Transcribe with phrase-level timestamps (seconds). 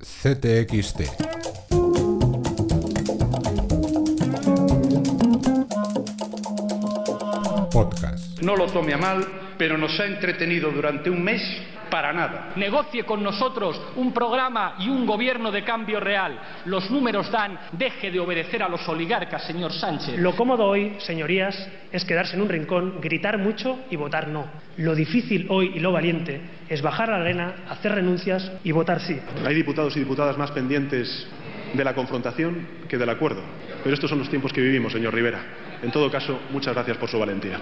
[0.00, 1.00] CTXT.
[7.70, 8.40] Podcast.
[8.42, 9.26] No lo tome a mal,
[9.58, 11.42] pero nos ha entretenido durante un mes
[11.90, 12.52] para nada.
[12.56, 16.38] Negocie con nosotros un programa y un gobierno de cambio real.
[16.64, 20.18] Los números dan, deje de obedecer a los oligarcas, señor Sánchez.
[20.18, 24.46] Lo cómodo hoy, señorías, es quedarse en un rincón, gritar mucho y votar no.
[24.76, 29.00] Lo difícil hoy y lo valiente es bajar a la arena, hacer renuncias y votar
[29.00, 29.18] sí.
[29.44, 31.26] Hay diputados y diputadas más pendientes
[31.74, 33.42] de la confrontación que del acuerdo.
[33.82, 35.40] Pero estos son los tiempos que vivimos, señor Rivera.
[35.82, 37.60] En todo caso, muchas gracias por su valentía.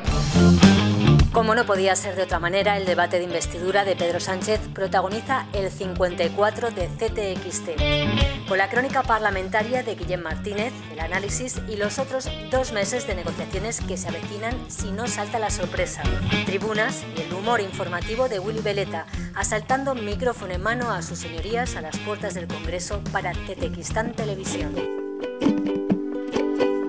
[1.32, 5.46] Como no podía ser de otra manera, el debate de investidura de Pedro Sánchez protagoniza
[5.52, 11.98] el 54 de CTXT, con la crónica parlamentaria de Guillem Martínez, el análisis y los
[11.98, 16.02] otros dos meses de negociaciones que se avecinan si no salta la sorpresa.
[16.46, 21.76] Tribunas y el humor informativo de Willy Veleta, asaltando micrófono en mano a sus señorías
[21.76, 25.07] a las puertas del Congreso para CTXTAN Televisión.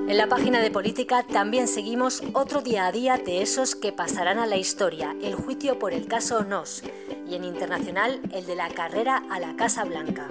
[0.10, 4.40] En la página de política también seguimos otro día a día de esos que pasarán
[4.40, 6.82] a la historia, el juicio por el caso Nos,
[7.28, 10.28] y en internacional el de la carrera a la Casa Blanca.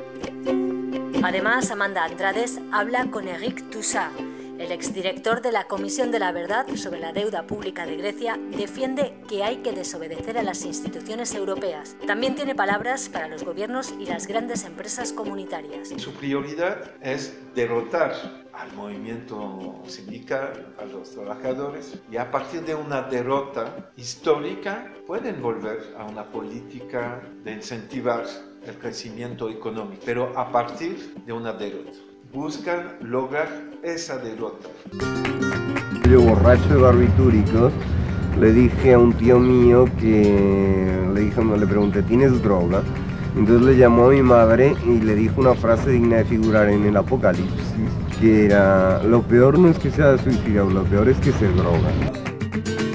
[1.22, 4.18] Además, Amanda Andrades habla con Eric Toussaint,
[4.58, 9.14] el exdirector de la Comisión de la Verdad sobre la Deuda Pública de Grecia defiende
[9.28, 11.94] que hay que desobedecer a las instituciones europeas.
[12.08, 15.90] También tiene palabras para los gobiernos y las grandes empresas comunitarias.
[15.96, 23.02] Su prioridad es derrotar al movimiento sindical, a los trabajadores, y a partir de una
[23.02, 28.24] derrota histórica pueden volver a una política de incentivar
[28.66, 31.98] el crecimiento económico, pero a partir de una derrota
[32.32, 33.48] buscan lograr
[33.82, 34.68] esa derrota.
[36.10, 37.72] Yo borracho de barbitúricos
[38.38, 42.82] le dije a un tío mío que le dije, le pregunté, ¿tienes droga?
[43.36, 46.84] Entonces le llamó a mi madre y le dijo una frase digna de figurar en
[46.84, 47.88] el apocalipsis,
[48.20, 51.90] que era, lo peor no es que sea suicidado, lo peor es que se droga.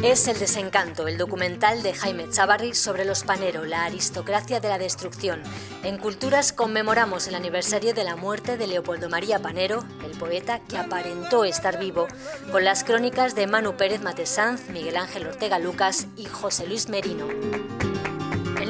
[0.03, 4.77] Es El desencanto, el documental de Jaime Chavarri sobre los Panero, la aristocracia de la
[4.77, 5.41] destrucción.
[5.81, 10.77] En Culturas conmemoramos el aniversario de la muerte de Leopoldo María Panero, el poeta que
[10.77, 12.07] aparentó estar vivo,
[12.51, 17.27] con las crónicas de Manu Pérez Matesanz, Miguel Ángel Ortega Lucas y José Luis Merino.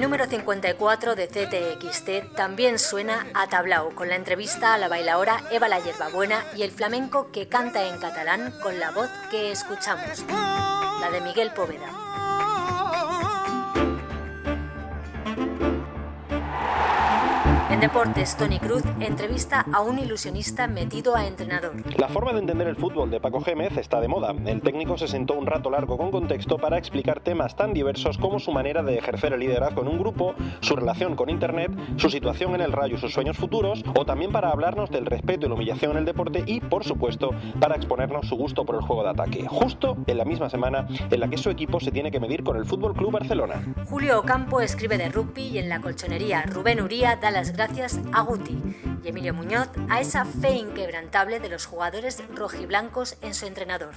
[0.03, 5.69] Número 54 de CTXT también suena a tablao, con la entrevista a la bailaora Eva
[5.69, 11.09] la Yerbabuena y el flamenco que canta en catalán con la voz que escuchamos la
[11.09, 12.12] de Miguel Poveda.
[17.83, 21.73] Deportes, Tony Cruz entrevista a un ilusionista metido a entrenador.
[21.97, 24.33] La forma de entender el fútbol de Paco Gémez está de moda.
[24.45, 28.39] El técnico se sentó un rato largo con contexto para explicar temas tan diversos como
[28.39, 32.55] su manera de ejercer el liderazgo en un grupo, su relación con Internet, su situación
[32.55, 35.55] en el rayo y sus sueños futuros, o también para hablarnos del respeto y la
[35.55, 39.09] humillación en el deporte y, por supuesto, para exponernos su gusto por el juego de
[39.09, 42.45] ataque, justo en la misma semana en la que su equipo se tiene que medir
[42.45, 43.61] con el Fútbol Club Barcelona.
[43.89, 48.21] Julio Ocampo escribe de rugby y en la colchonería Rubén Uría da las gracias a
[48.21, 48.55] Guti
[49.03, 53.93] y Emilio Muñoz a esa fe inquebrantable de los jugadores rojiblancos en su entrenador.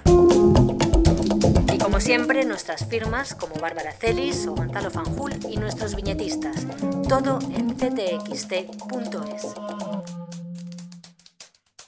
[1.73, 6.67] Y como siempre, nuestras firmas como Bárbara Celis o Gonzalo Fanjul y nuestros viñetistas.
[7.07, 9.55] Todo en ctxt.es.